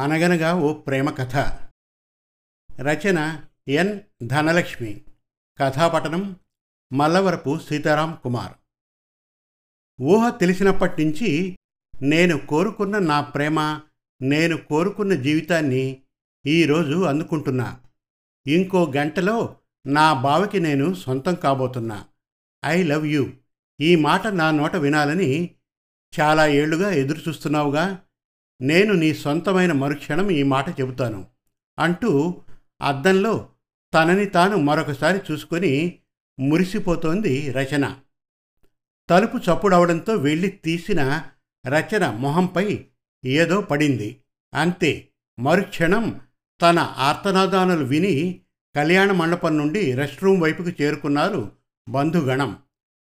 అనగనగా 0.00 0.54
ఓ 0.54 0.72
ప్రేమ 0.72 1.10
కథ. 1.10 1.36
రచన 2.80 3.44
ఎన్ 3.68 4.00
ధనలక్ష్మి. 4.26 5.04
కథాపటనం 5.60 6.36
మల్లవరపు 6.92 7.58
సీతారాం 7.58 8.18
కుమార్. 8.22 8.52
ఊహ 10.02 10.30
తెలిసినప్పటి 10.30 11.04
నుంచి 11.04 11.58
నేను 12.02 12.38
కోరుకున్న 12.38 12.98
నా 12.98 13.20
ప్రేమ 13.20 13.80
నేను 14.22 14.56
కోరుకున్న 14.56 15.14
జీవితాన్ని 15.14 16.02
ఈరోజు 16.46 17.04
అందుకుంటున్నా. 17.04 17.80
ఇంకో 18.46 18.92
గంటలో 18.96 19.56
నా 19.86 20.12
బావకి 20.12 20.60
నేను 20.60 20.94
సొంతం 20.94 21.34
కాబోతున్నా. 21.34 22.04
I 22.64 22.82
love 22.82 23.06
you. 23.06 23.32
ఈ 23.80 23.96
మాట 23.96 24.26
నా 24.26 24.50
నోట 24.50 24.76
వినాలని 24.76 25.50
చాలా 26.20 26.46
ఏళ్ళుగా 26.46 26.90
ఎదురు 26.90 27.20
చూస్తున్నావుగా. 27.28 27.98
నేను 28.60 28.92
నీ 28.94 29.14
సొంతమైన 29.14 29.72
మరుక్షణం 29.72 30.30
ఈ 30.30 30.42
మాట 30.42 30.80
చెబుతాను 30.80 31.26
అంటూ 31.78 32.42
అద్దంలో 32.82 33.48
తనని 33.94 34.26
తాను 34.26 34.56
మరొకసారి 34.56 35.20
చూసుకొని 35.30 35.98
మురిసిపోతోంది 36.40 37.52
రచన. 37.52 37.96
తలుపు 39.10 39.36
చప్పుడవడంతో 39.36 40.14
వెళ్ళి 40.14 40.48
తీసిన 40.48 41.22
రచన 41.66 42.10
మొహంపై 42.10 42.84
ఏదో 43.24 43.60
పడింది. 43.60 44.20
అంతే 44.54 45.08
మరుక్షణం 45.38 46.20
తన 46.62 46.78
ఆర్తనాదానులు 46.78 47.84
విని 47.84 48.40
కళ్యాణ 48.76 49.12
మండపం 49.12 49.56
నుండి 49.56 49.92
రెస్ట్ 49.92 50.24
రూమ్ 50.24 50.42
వైపుకు 50.42 50.82
చేరుకున్నారు 50.82 51.52
బంధుగణం. 51.88 52.56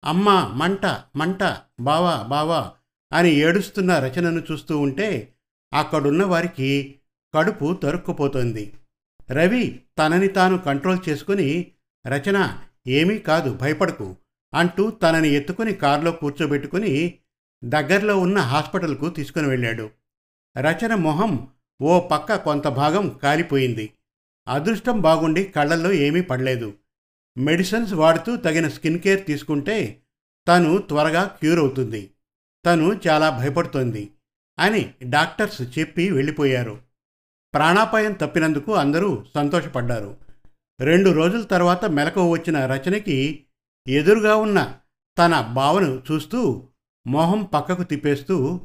అమ్మా 0.04 0.48
మంట 0.48 0.86
మంట 1.16 1.58
బావా 1.80 2.24
బావా 2.30 2.74
అని 3.14 3.30
ఏడుస్తున్న 3.30 4.00
రచనను 4.00 4.42
చూస్తూ 4.52 4.80
ఉంటే 4.80 5.34
అక్కడున్న 5.74 6.24
వారికి 6.24 6.96
కడుపు 7.36 7.74
తరుక్కుపోతుంది. 7.74 8.74
రవి 9.32 9.82
తనని 9.98 10.28
తాను 10.28 10.58
కంట్రోల్ 10.58 11.10
చేసుకుని 11.10 11.72
రచన 12.08 12.58
ఏమీ 12.88 13.20
కాదు 13.20 13.54
భయపడకు 13.54 14.16
అంటూ 14.54 14.90
తనని 14.90 15.30
ఎత్తుకుని 15.30 15.74
కారులో 15.74 16.12
కూర్చోబెట్టుకుని 16.12 17.20
దగ్గరలో 17.64 18.20
ఉన్న 18.20 18.40
హాస్పిటల్కు 18.40 19.10
తీసుకుని 19.10 19.48
వెళ్ళాడు. 19.48 19.90
రచన 20.58 20.96
మొహం 20.96 21.48
ఓ 21.82 22.00
పక్క 22.00 22.36
కొంత 22.36 22.68
భాగం 22.68 23.20
కాలిపోయింది. 23.24 23.94
అదృష్టం 24.48 25.02
బాగుండి 25.02 25.44
కళ్ళల్లో 25.44 25.92
ఏమీ 25.92 26.22
పడలేదు. 26.22 26.74
మెడిసిన్స్ 27.38 27.94
వాడుతూ 27.94 28.36
తగిన 28.36 28.68
స్కిన్ 28.68 29.00
కేర్ 29.00 29.26
తీసుకుంటే 29.26 30.02
తను 30.48 30.78
త్వరగా 30.78 31.24
క్యూర్ 31.24 31.60
అవుతుంది. 31.60 32.12
తను 32.66 33.00
చాలా 33.08 33.30
భయపడుతోంది. 33.30 34.12
అని 34.60 34.94
డాక్టర్స్ 35.04 35.80
చెప్పి 35.80 36.12
వెళ్ళిపోయారు. 36.12 36.82
ప్రాణాపాయం 37.54 38.14
తప్పినందుకు 38.14 38.74
అందరూ 38.74 39.26
సంతోషపడ్డారు. 39.36 40.18
రెండు 40.82 41.10
రోజుల 41.10 41.42
తర్వాత 41.42 41.86
మెలకు 41.86 42.30
వచ్చిన 42.30 42.66
రచనకి 42.66 43.46
ఎదురుగా 43.88 44.36
ఉన్న 44.36 44.76
తన 45.18 45.52
బావను 45.54 46.04
చూస్తూ 46.12 46.68
మొహం 47.08 47.44
పక్కకు 47.44 47.84
తిప్పేస్తూ 47.84 48.62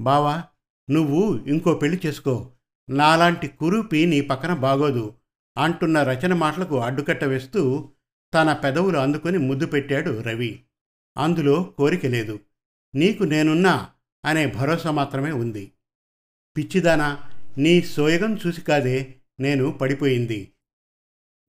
బావా 0.00 0.44
నువ్వు 0.90 1.44
ఇంకో 1.46 1.74
పెళ్ళి 1.74 2.00
చేసుకో. 2.06 2.52
నాలాంటి 2.90 3.48
కురూపి 3.48 4.06
నీ 4.06 4.20
పక్కన 4.20 4.54
బాగోదు 4.54 5.14
అంటున్న 5.58 6.02
రచన 6.02 6.34
మాటలకు 6.34 6.80
అడ్డుకట్ట 6.80 7.24
వేస్తూ 7.24 7.90
తన 8.34 8.52
పెదవులు 8.52 8.98
అందుకొని 8.98 9.38
ముద్దు 9.38 9.66
పెట్టాడు 9.66 10.20
రవి. 10.20 10.62
అందులో 11.18 11.62
కోరిక 11.62 12.06
లేదు. 12.06 12.40
నీకు 12.94 13.24
నేనున్నా 13.24 13.90
అనే 14.24 14.46
భరోసా 14.46 14.90
మాత్రమే 14.90 15.32
ఉంది. 15.32 15.72
పిచ్చిదానా 16.56 17.22
నీ 17.58 17.82
సోయగం 17.82 18.38
చూసి 18.46 18.60
కాదే 18.60 19.14
నేను 19.40 19.70
పడిపోయింది. 19.70 20.52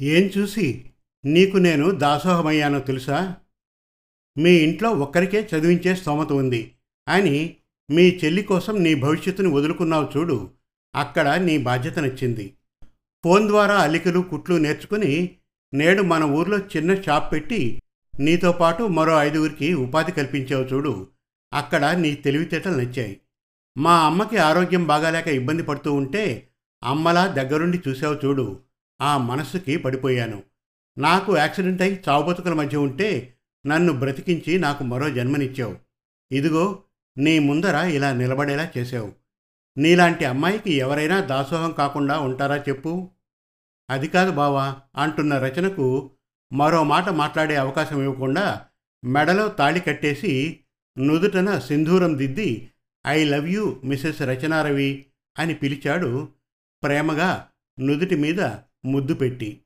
ఏం 0.01 0.29
చూసి? 0.37 0.91
నీకు 1.25 1.57
నేను 1.57 1.91
దాసోహమయ్యానో 1.91 2.79
తెలుసా? 2.79 3.35
మీ 4.37 4.51
ఇంట్లో 4.51 4.91
ఒక్కరికే 4.91 5.49
చదివించే 5.55 5.95
స్తోమత 5.95 6.31
ఉంది. 6.31 6.75
అని 7.07 7.55
మీ 7.91 8.19
చెల్లి 8.25 8.43
కోసం 8.43 8.83
నీ 8.83 8.95
భవిష్యత్తుని 8.95 9.47
వదులుకున్నావు 9.47 10.17
చూడు. 10.17 10.51
అక్కడ 10.95 11.29
నీ 11.29 11.57
బాధ్యత 11.57 11.99
నచ్చింది. 11.99 12.53
ఫోన్ 13.23 13.47
ద్వారా 13.47 13.77
అలికలు 13.77 14.19
కుట్లు 14.19 14.55
నేర్చుకుని 14.55 15.38
నేడు 15.73 16.01
మన 16.01 16.23
ఊర్లో 16.23 16.57
చిన్న 16.57 17.01
షాప్ 17.01 17.33
పెట్టి 17.33 17.81
నీతో 18.19 18.51
పాటు 18.51 18.83
మరో 18.83 19.21
ఐదుగురికి 19.21 19.73
ఉపాధి 19.73 20.11
కల్పించావు 20.11 20.63
చూడు. 20.63 21.07
అక్కడ 21.53 21.85
నీ 21.85 22.15
తెలివితేటలు 22.15 22.77
నచ్చాయి. 22.77 23.21
మా 23.77 24.05
అమ్మకి 24.05 24.37
ఆరోగ్యం 24.37 24.87
బాగాలేక 24.87 25.27
ఇబ్బంది 25.27 25.63
పడుతూ 25.63 25.93
ఉంటే 25.93 26.47
అమ్మలా 26.83 27.27
దగ్గరుండి 27.27 27.81
చూసావు 27.87 28.15
చూడు. 28.25 28.59
ఆ 29.01 29.17
మనస్సుకి 29.17 29.77
పడిపోయాను. 29.77 30.43
నాకు 30.97 31.37
యాక్సిడెంట్ 31.37 31.81
అయి 31.81 32.03
చావుబతుకుల 32.09 32.53
మధ్య 32.53 32.77
ఉంటే 32.77 33.33
నన్ను 33.67 33.93
బ్రతికించి 33.93 34.59
నాకు 34.59 34.83
మరో 34.83 35.09
జన్మనిచ్చావు. 35.09 35.75
ఇదిగో 36.31 36.83
నీ 37.17 37.39
ముందర 37.39 37.75
ఇలా 37.75 38.13
నిలబడేలా 38.13 38.69
చేశావు. 38.77 39.13
నీలాంటి 39.77 40.25
అమ్మాయికి 40.25 40.73
ఎవరైనా 40.73 41.19
దాసోహం 41.19 41.71
కాకుండా 41.71 42.19
ఉంటారా 42.19 42.57
చెప్పు? 42.57 43.09
అది 43.89 44.07
కాదు 44.07 44.31
బావా 44.31 44.81
అంటున్న 44.95 45.37
రచనకు 45.37 46.11
మరో 46.53 46.83
మాట 46.83 47.09
మాట్లాడే 47.09 47.55
అవకాశం 47.55 48.01
ఇవ్వకుండా 48.01 48.65
మెడలో 49.05 49.47
తాళి 49.47 49.79
కట్టేసి 49.79 50.59
నుదుటన 50.97 51.59
సింధూరం 51.59 52.17
దిద్ది 52.17 52.71
ఐ 53.07 53.23
లవ్ 53.23 53.47
యూ 53.47 53.81
మిసెస్ 53.83 54.21
రచనారవి 54.21 55.05
అని 55.39 55.53
పిలిచాడు 55.53 56.27
ప్రేమగా 56.83 57.47
నుదుటి 57.79 58.15
మీద 58.15 58.41
ముద్దు 58.85 59.13
పెట్టి. 59.13 59.61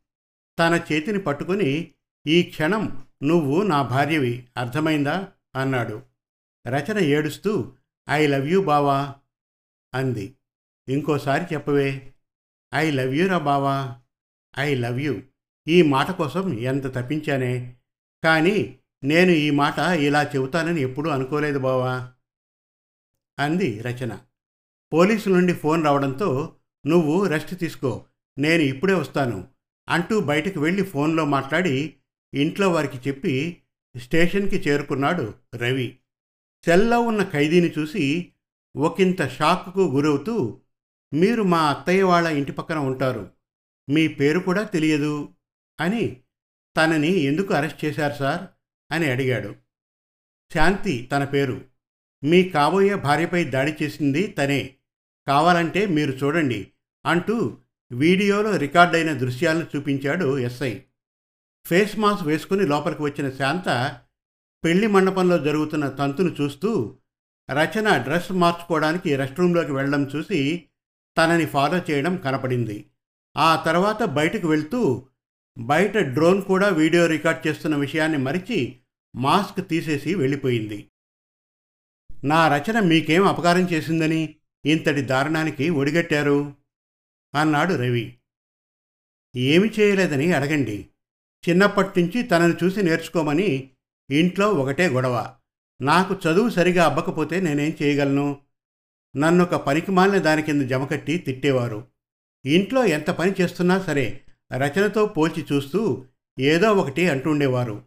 తన 0.59 0.81
చేతిని 0.91 1.19
పట్టుకుని 1.19 1.91
ఈ 2.27 2.43
క్షణం 2.43 3.05
నువ్వు 3.23 3.63
నా 3.63 3.81
భార్యవి 3.81 4.47
అర్థమైందా? 4.57 5.27
అన్నాడు. 5.55 6.01
రచన 6.67 6.97
ఏడుస్తూ 6.97 7.71
ఐ 8.09 8.27
లవ్ 8.27 8.47
యూ 8.47 8.61
బావా 8.61 9.15
అంది. 9.93 10.35
ఇంకోసారి 10.89 11.45
చెప్పవే 11.53 12.13
ఐ 12.75 12.91
లవ్ 12.91 13.15
యూ 13.15 13.27
రా 13.27 13.37
బావా 13.37 13.99
ఐ 14.59 14.75
లవ్ 14.75 15.01
యూ. 15.01 15.21
ఈ 15.67 15.81
మాట 15.81 16.11
కోసం 16.11 16.59
ఎంత 16.59 16.95
తప్పించానే. 16.95 17.75
కానీ 18.23 18.79
నేను 19.03 19.31
ఈ 19.31 19.49
మాట 19.49 19.79
ఇలా 19.79 20.23
చెబుతానని 20.23 20.81
ఎప్పుడూ 20.81 21.09
అనుకోలేదు 21.09 21.59
బావా. 21.59 22.11
అంది 23.39 23.81
రచన. 23.81 24.19
పోలీసుల 24.93 25.33
నుండి 25.33 25.53
ఫోన్ 25.53 25.85
రావడంతో 25.85 26.55
నువ్వు 26.87 27.27
రెస్ట్ 27.27 27.59
తీసుకో. 27.59 28.05
నేను 28.37 28.61
ఇప్పుడే 28.61 28.93
వస్తాను. 28.93 29.47
అంటూ 29.89 30.19
బయటకు 30.19 30.59
వెళ్ళి 30.59 30.83
ఫోన్లో 30.83 31.25
మాట్లాడి 31.25 31.95
ఇంట్లో 32.33 32.71
వారికి 32.71 33.09
చెప్పి 33.09 33.61
స్టేషన్కి 33.97 34.55
చేరుకున్నాడు 34.55 35.33
రవి. 35.55 35.97
సెల్లో 36.65 37.01
ఉన్న 37.01 37.23
ఖైదీని 37.23 37.73
చూసి 37.79 38.31
ఒకంత 38.77 39.29
షాక్కు 39.29 39.81
గురవుతూ 39.81 40.61
మీరు 41.13 41.43
మా 41.43 41.69
అత్తయ్య 41.69 42.03
వాళ్ళ 42.03 42.27
ఇంటి 42.27 42.51
పక్కన 42.51 42.77
ఉంటారు. 42.77 43.29
మీ 43.89 44.07
పేరు 44.07 44.39
కూడా 44.39 44.63
తెలియదు 44.63 45.29
అని 45.81 46.21
తనని 46.77 47.11
ఎందుకు 47.11 47.53
అరెస్ట్ 47.53 47.85
చేశారు 47.85 48.13
సార్ 48.13 48.41
అని 48.93 49.11
అడిగాడు. 49.11 49.55
శాంతి 50.53 51.09
తన 51.11 51.23
పేరు. 51.23 51.61
మీ 52.23 52.49
కాబోయే 52.49 52.95
భార్యపై 52.95 53.43
దాడి 53.43 53.77
చేసింది 53.83 54.27
తనే. 54.27 54.75
కావాలంటే 55.27 55.85
మీరు 55.85 56.11
చూడండి 56.11 56.71
అంటూ 57.05 57.57
వీడియోలో 57.91 58.57
రికార్డైన 58.57 59.13
దృశ్యాలను 59.13 59.67
చూపించాడు 59.75 60.39
ఎస్ఐ. 60.39 60.79
ఫేస్ 61.65 61.97
మాస్క్ 61.97 62.27
వేసుకుని 62.27 62.67
లోపలికి 62.67 63.01
వచ్చిన 63.01 63.29
శాంత 63.29 63.99
పెళ్ళి 64.63 64.87
మండపంలో 64.87 65.37
జరుగుతున్న 65.37 65.89
తంతును 65.89 66.35
చూస్తూ 66.41 66.97
రచన 67.51 67.97
డ్రెస్ 67.97 68.31
మార్చుకోవడానికి 68.31 69.15
రెస్ట్ 69.15 69.39
రూమ్లోకి 69.39 69.71
వెళ్ళడం 69.71 70.03
చూసి 70.03 70.63
తనని 71.17 71.45
ఫాలో 71.45 71.77
చేయడం 71.77 72.17
కనపడింది. 72.17 72.85
ఆ 73.37 73.63
తర్వాత 73.65 74.03
బయటకు 74.03 74.47
వెళ్తూ 74.47 75.07
బయట 75.57 75.97
డ్రోన్ 75.97 76.41
కూడా 76.41 76.69
వీడియో 76.69 77.05
రికార్డ్ 77.05 77.47
చేస్తున్న 77.47 77.75
విషయాన్ని 77.75 78.17
మరిచి 78.17 78.79
మాస్క్ 79.15 79.67
తీసేసి 79.67 80.15
వెళ్ళిపోయింది. 80.15 80.89
నా 82.23 82.57
రచన 82.57 82.79
మీకేం 82.79 83.27
అపకారం 83.27 83.61
చేసిందని 83.61 84.35
ఇంతటి 84.65 85.01
దారుణానికి 85.01 85.69
ఒడిగట్టారు? 85.69 86.53
అన్నాడు 87.35 87.73
రవి. 87.73 88.17
ఏమి 89.35 89.71
చేయలేదని 89.79 90.33
అడగండి. 90.33 90.87
చిన్నప్పటి 91.49 92.01
నుంచి 92.01 92.23
తనను 92.23 92.57
చూసి 92.63 92.81
నేర్చుకోమని 92.81 93.71
ఇంట్లో 94.11 94.51
ఒకటే 94.51 94.87
గొడవ. 94.87 95.35
నాకు 95.81 96.13
చదువు 96.13 96.49
సరిగా 96.49 96.85
అబ్బకపోతే 96.85 97.41
నేనేం 97.41 97.77
చేయగలను? 97.81 98.41
నన్నొక 99.15 99.55
పనికి 99.55 99.91
మాలిన 99.91 100.17
దాని 100.17 100.43
కింద 100.43 100.61
జమకట్టి 100.61 101.17
తిట్టేవారు. 101.17 101.92
ఇంట్లో 102.45 102.85
ఎంత 102.85 103.09
పని 103.09 103.33
చేస్తున్నా 103.41 103.79
సరే 103.79 104.21
రచనతో 104.53 105.05
పోల్చి 105.05 105.45
చూస్తూ 105.51 106.05
ఏదో 106.39 106.71
ఒకటి 106.71 107.09
అంటుండేవారు. 107.09 107.83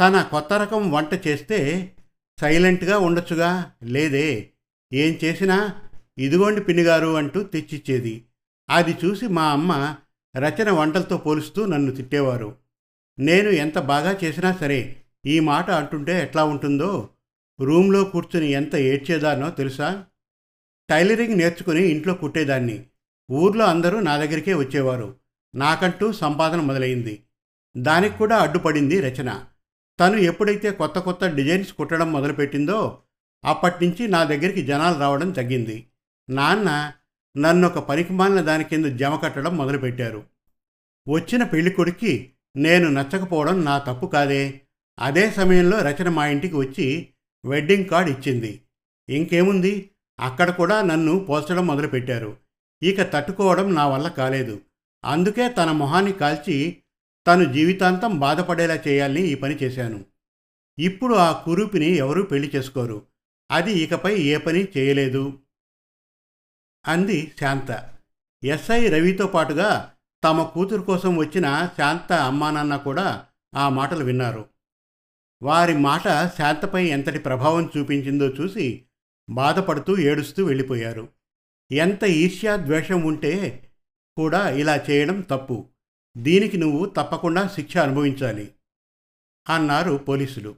తన 0.00 0.22
కొత్త 0.22 0.52
రకం 0.52 0.90
వంట 0.90 1.26
చేస్తే 1.26 1.92
సైలెంట్గా 2.40 2.98
ఉండొచ్చుగా? 2.98 3.72
లేదే. 3.82 4.50
ఏం 4.92 5.18
చేసినా 5.24 5.82
ఇదిగోండి 6.18 6.60
పిన్నిగారు 6.60 7.16
అంటూ 7.16 7.42
తెచ్చిచ్చేది. 7.42 8.24
అది 8.70 8.96
చూసి 9.04 9.26
మా 9.26 9.44
అమ్మ 9.44 9.96
రచన 10.36 10.70
వంటలతో 10.70 11.16
పోలుస్తూ 11.16 11.66
నన్ను 11.66 11.92
తిట్టేవారు. 11.92 12.56
నేను 13.18 13.48
ఎంత 13.48 13.78
బాగా 13.78 14.18
చేసినా 14.24 14.52
సరే 14.52 14.96
ఈ 15.26 15.40
మాట 15.40 15.70
అంటుంటే 15.70 16.22
ఎట్లా 16.22 16.44
ఉంటుందో? 16.44 17.08
రూమ్లో 17.60 18.04
కూర్చుని 18.04 18.50
ఎంత 18.50 18.76
ఏడ్చేదానో 18.76 19.50
తెలుసా? 19.50 20.04
టైలరింగ్ 20.90 21.38
నేర్చుకుని 21.38 21.88
ఇంట్లో 21.88 22.14
కుట్టేదాన్ని. 22.14 22.86
ఊర్లో 23.30 23.64
అందరూ 23.64 24.00
నా 24.00 24.16
దగ్గరికే 24.16 24.54
వచ్చేవారు. 24.54 25.16
నాకంటూ 25.54 26.12
సంపాదన 26.12 26.60
మొదలైంది. 26.60 27.22
దానికి 27.76 28.18
కూడా 28.18 28.38
అడ్డుపడింది 28.38 29.00
రచన. 29.00 29.44
తను 30.00 30.16
ఎప్పుడైతే 30.16 30.70
కొత్త 30.70 30.98
కొత్త 30.98 31.26
డిజైన్స్ 31.26 31.72
కుట్టడం 31.72 32.12
మొదలుపెట్టిందో 32.12 32.98
అప్పటినుంచి 33.44 34.08
నా 34.08 34.24
దగ్గరికి 34.24 34.62
జనాలు 34.62 34.98
రావడం 34.98 35.30
తగ్గింది. 35.30 35.86
నాన్న 36.30 36.92
నన్ను 37.36 37.68
ఒక 37.68 37.78
పనికిమాలిన 37.78 38.40
దాని 38.40 38.64
కింద 38.64 38.84
జమ 38.84 39.16
కట్టడం 39.16 39.56
మొదలుపెట్టారు. 39.56 40.24
వచ్చిన 41.08 41.44
పెళ్ళికొడికి 41.44 42.32
నేను 42.56 42.88
నచ్చకపోవడం 42.88 43.64
నా 43.64 43.78
తప్పు 43.78 44.06
కాదే. 44.06 44.60
అదే 44.98 45.30
సమయంలో 45.30 45.78
రచన 45.78 46.08
మా 46.08 46.26
ఇంటికి 46.26 46.56
వచ్చి 46.56 47.08
వెడ్డింగ్ 47.44 47.84
కార్డ్ 47.84 48.10
ఇచ్చింది. 48.10 48.60
ఇంకేముంది? 49.08 49.90
అక్కడ 50.20 50.50
కూడా 50.50 50.82
నన్ను 50.82 51.18
పోల్చడం 51.18 51.66
మొదలుపెట్టారు. 51.66 52.36
ఇక 52.82 53.12
తట్టుకోవడం 53.12 53.74
నా 53.74 53.88
వల్ల 53.88 54.08
కాలేదు. 54.08 54.60
అందుకే 55.04 55.48
తన 55.48 55.70
మొహాన్ని 55.72 56.12
కాల్చి 56.12 56.82
తను 57.26 57.52
జీవితాంతం 57.52 58.18
బాధపడేలా 58.18 58.74
చేయాలని 58.74 59.22
ఈ 59.22 59.34
పని 59.34 59.54
చేశాను. 59.54 60.04
ఇప్పుడు 60.78 61.14
ఆ 61.14 61.42
కురూపిని 61.42 61.86
ఎవరూ 61.86 62.22
పెళ్ళి 62.22 62.52
చేసుకోరు. 62.54 63.06
అది 63.50 63.72
ఇకపై 63.72 64.18
ఏ 64.18 64.36
పని 64.36 64.68
చేయలేదు. 64.76 65.38
అంది 66.86 67.32
శాంత. 67.40 67.90
ఎస్ఐ 68.44 68.88
రవితో 68.88 69.26
పాటుగా 69.26 69.94
తమ 70.24 70.42
కూతురు 70.42 70.82
కోసం 70.82 71.16
వచ్చిన 71.16 71.68
శాంత 71.76 72.12
అమ్మానాన్న 72.12 72.76
కూడా 72.76 73.26
ఆ 73.54 73.68
మాటలు 73.68 74.04
విన్నారు. 74.04 74.48
వారి 75.42 75.74
మాట 75.78 76.08
శాంతపై 76.38 76.86
ఎంతటి 76.86 77.18
ప్రభావం 77.18 77.70
చూపించిందో 77.76 78.28
చూసి 78.28 78.84
బాధపడుతూ 79.30 79.98
ఏడుస్తూ 79.98 80.44
వెళ్ళిపోయారు. 80.44 81.08
ఎంత 81.72 82.04
ఈర్ష్యా 82.04 82.56
ద్వేషం 82.56 83.02
ఉంటే 83.02 83.68
కూడా 84.16 84.50
ఇలా 84.50 84.76
చేయడం 84.76 85.20
తప్పు. 85.20 85.68
దీనికి 86.16 86.56
నువ్వు 86.56 86.86
తప్పకుండా 86.86 87.48
శిక్ష 87.48 87.76
అనుభవించాలి 87.76 88.54
అన్నారు 89.48 89.96
పోలీసులు. 89.96 90.56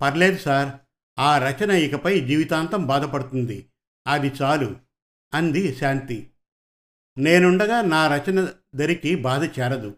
పర్లేదు 0.00 0.38
సార్ 0.38 0.74
ఆ 1.18 1.38
రచన 1.38 1.70
ఇకపై 1.70 2.20
జీవితాంతం 2.20 2.86
బాధపడుతుంది. 2.86 3.66
అది 4.06 4.32
చాలు 4.42 4.76
అంది 5.34 5.74
శాంతి. 5.74 6.30
నేనుండగా 7.18 7.82
నా 7.82 8.16
రచన 8.16 8.48
దరికి 8.74 9.14
బాధ 9.14 9.44
చేరదు. 9.44 9.96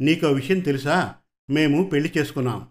నీకో 0.00 0.28
విషయం 0.28 0.60
తెలుసా? 0.60 1.14
మేము 1.50 1.84
పెళ్ళి 1.84 2.12
చేసుకున్నాం. 2.18 2.68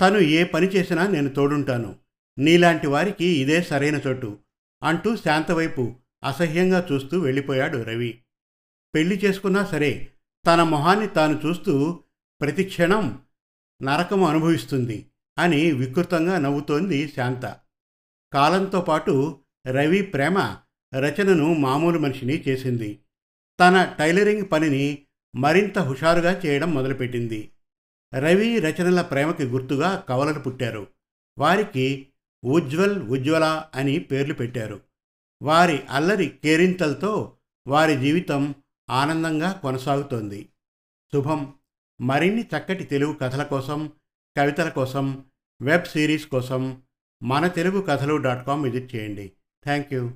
తను 0.00 0.18
ఏ 0.18 0.44
పని 0.44 0.66
చేసినా 0.66 1.06
నేను 1.06 1.28
తోడుంటాను. 1.28 1.96
నీలాంటి 2.38 2.86
వారికి 2.86 3.24
ఇదే 3.24 3.62
సరైన 3.62 4.00
చోటు. 4.06 4.38
అంటూ 4.82 5.16
శాంతవైపు 5.16 5.94
అసహ్యంగా 6.24 6.88
చూస్తూ 6.92 7.20
వెళ్ళిపోయాడు 7.20 7.82
రవి. 7.82 8.22
పెళ్ళి 8.94 9.16
చేసుకున్నా 9.16 9.64
సరే 9.64 10.12
తన 10.46 10.62
మొహాన్ని 10.62 11.06
తాను 11.06 11.40
చూస్తూ 11.46 12.04
ప్రతి 12.40 12.64
క్షణం 12.64 13.22
నరకం 13.82 14.24
అనుభవిస్తుంది 14.24 15.06
అని 15.38 15.72
వికృతంగా 15.72 16.38
నవ్వుతోంది 16.38 17.08
శాంత. 17.08 17.56
కాలంతో 18.32 18.80
పాటు 18.80 19.40
రవి 19.66 20.02
ప్రేమ 20.02 20.56
రచనను 20.94 21.54
మామూలు 21.54 21.98
మనిషిని 21.98 22.44
చేసింది. 22.48 23.00
తన 23.60 23.94
టైలరింగ్ 23.98 24.44
పనిని 24.52 25.06
మరింత 25.36 25.78
హుషారుగా 25.78 26.40
చేయడం 26.46 26.74
మొదలుపెట్టింది. 26.74 27.52
రవి 28.14 28.58
రచనల 28.58 29.02
ప్రేమకి 29.02 29.44
గుర్తుగా 29.44 30.04
కవలలు 30.08 30.38
పుట్టారు. 30.38 30.86
వారికి 31.38 32.11
ఉజ్వల్ 32.44 33.02
ఉజ్వల 33.02 33.64
అని 33.74 33.98
పేర్లు 33.98 34.34
పెట్టారు. 34.34 34.80
వారి 35.42 35.82
అల్లరి 35.90 36.28
కేరింతలతో 36.28 37.36
వారి 37.66 37.96
జీవితం 37.96 38.54
ఆనందంగా 38.90 39.52
కొనసాగుతోంది. 39.52 40.48
శుభం. 41.12 41.54
మరిన్ని 42.00 42.42
చక్కటి 42.42 42.84
తెలుగు 42.84 43.12
కథల 43.12 43.42
కోసం 43.42 43.92
కవితల 44.38 44.68
కోసం 44.68 45.24
వెబ్ 45.62 45.84
సిరీస్ 45.84 46.26
కోసం 46.26 46.82
మన 47.22 47.46
తెలుగు 47.46 47.80
కథలు 47.80 48.16
డాట్ 48.16 48.46
కామ్ 48.46 48.62
విజిట్ 48.62 48.94
చేయండి. 48.94 49.32
Thank 49.64 49.94
you. 49.94 50.12